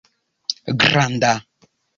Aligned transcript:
granda 0.85 1.33